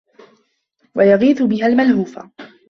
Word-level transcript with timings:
وَيُغِيثَ 0.95 1.41
بِهَا 1.41 1.67
الْمَلْهُوفَ 1.67 2.19